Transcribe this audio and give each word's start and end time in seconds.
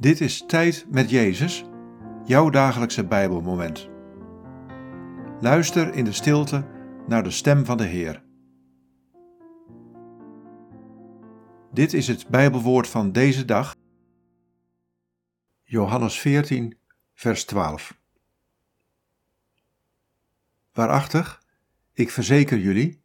Dit 0.00 0.20
is 0.20 0.44
Tijd 0.46 0.86
met 0.90 1.10
Jezus, 1.10 1.64
jouw 2.24 2.50
dagelijkse 2.50 3.04
Bijbelmoment. 3.06 3.88
Luister 5.40 5.94
in 5.94 6.04
de 6.04 6.12
stilte 6.12 6.66
naar 7.06 7.22
de 7.22 7.30
stem 7.30 7.64
van 7.64 7.76
de 7.76 7.84
Heer. 7.84 8.22
Dit 11.72 11.92
is 11.92 12.08
het 12.08 12.28
Bijbelwoord 12.28 12.88
van 12.88 13.12
deze 13.12 13.44
dag. 13.44 13.76
Johannes 15.62 16.20
14, 16.20 16.78
vers 17.14 17.44
12. 17.44 17.98
Waarachtig, 20.72 21.42
ik 21.92 22.10
verzeker 22.10 22.58
jullie, 22.58 23.02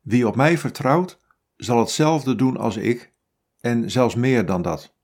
wie 0.00 0.28
op 0.28 0.36
mij 0.36 0.58
vertrouwt, 0.58 1.18
zal 1.56 1.78
hetzelfde 1.78 2.34
doen 2.34 2.56
als 2.56 2.76
ik, 2.76 3.12
en 3.60 3.90
zelfs 3.90 4.14
meer 4.14 4.46
dan 4.46 4.62
dat. 4.62 4.94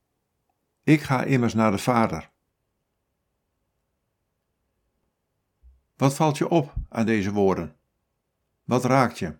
Ik 0.90 1.02
ga 1.02 1.24
immers 1.24 1.54
naar 1.54 1.70
de 1.70 1.78
Vader. 1.78 2.30
Wat 5.96 6.14
valt 6.14 6.38
je 6.38 6.48
op 6.48 6.74
aan 6.88 7.06
deze 7.06 7.32
woorden? 7.32 7.76
Wat 8.64 8.84
raakt 8.84 9.18
je? 9.18 9.36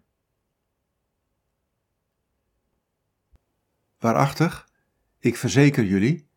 Waarachtig, 3.98 4.68
ik 5.18 5.36
verzeker 5.36 5.84
jullie, 5.84 6.28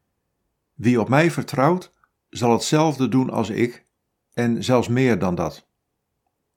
wie 0.73 1.02
op 1.02 1.09
mij 1.09 1.31
vertrouwt, 1.31 1.91
zal 2.30 2.52
hetzelfde 2.52 3.08
doen 3.08 3.30
als 3.30 3.50
ik, 3.50 3.86
en 4.34 4.64
zelfs 4.64 4.88
meer 4.88 5.20
dan 5.20 5.36
dat. 5.36 5.67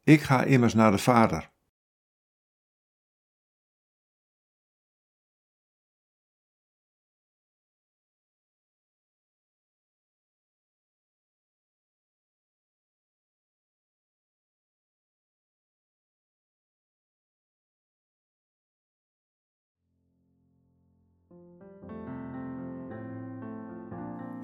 Ik 0.03 0.23
ga 0.23 0.43
immers 0.43 0.75
naar 0.75 0.91
de 0.91 0.99
Vader. 0.99 1.51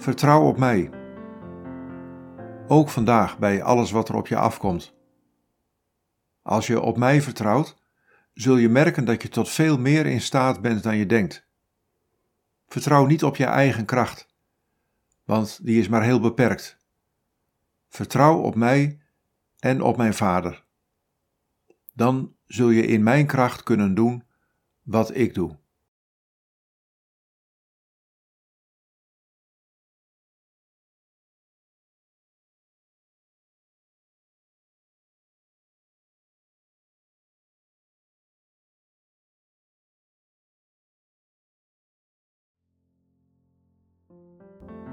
Vertrouw 0.03 0.47
op 0.47 0.59
mij. 0.59 0.91
Ook 2.69 2.89
vandaag 2.89 3.39
bij 3.39 3.63
alles 3.63 3.91
wat 3.91 4.09
er 4.09 4.15
op 4.15 4.27
je 4.27 4.37
afkomt. 4.37 4.95
Als 6.43 6.67
je 6.67 6.81
op 6.81 6.97
mij 6.97 7.23
vertrouwt, 7.23 7.77
zul 8.35 8.57
je 8.57 8.69
merken 8.69 9.05
dat 9.05 9.23
je 9.23 9.29
tot 9.29 9.49
veel 9.49 9.79
meer 9.79 10.07
in 10.07 10.21
staat 10.21 10.61
bent 10.61 10.83
dan 10.83 10.97
je 10.97 11.07
denkt. 11.07 11.47
Vertrouw 12.67 13.07
niet 13.07 13.25
op 13.25 13.37
je 13.37 13.45
eigen 13.45 13.85
kracht, 13.85 14.29
want 15.25 15.65
die 15.65 15.81
is 15.81 15.89
maar 15.89 16.03
heel 16.03 16.21
beperkt. 16.21 16.79
Vertrouw 17.89 18.41
op 18.41 18.55
mij 18.55 19.01
en 19.59 19.83
op 19.83 19.97
mijn 19.97 20.15
Vader. 20.15 20.65
Dan 21.95 22.35
zul 22.47 22.71
je 22.71 22.87
in 22.87 23.03
mijn 23.03 23.27
kracht 23.27 23.63
kunnen 23.63 23.95
doen 23.95 24.25
wat 24.83 25.17
ik 25.17 25.35
doe. 25.35 25.61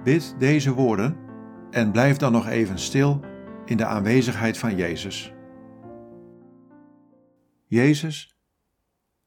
Bid 0.03 0.35
deze 0.37 0.73
woorden 0.73 1.17
en 1.69 1.91
blijf 1.91 2.17
dan 2.17 2.31
nog 2.31 2.47
even 2.47 2.79
stil 2.79 3.19
in 3.65 3.77
de 3.77 3.85
aanwezigheid 3.85 4.57
van 4.57 4.75
Jezus. 4.75 5.33
Jezus, 7.65 8.37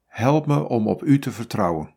help 0.07 0.47
me 0.47 0.69
om 0.69 0.87
op 0.87 1.03
U 1.03 1.19
te 1.19 1.31
vertrouwen. 1.31 1.97